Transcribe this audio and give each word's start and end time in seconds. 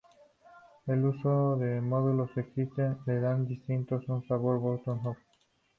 El 0.87 1.05
uso 1.05 1.57
de 1.57 1.79
módulos 1.79 2.35
existentes 2.35 3.05
le 3.05 3.19
dan 3.19 3.41
al 3.41 3.47
diseño 3.47 3.85
un 4.07 4.27
sabor 4.27 4.57
"bottom-up". 4.57 5.17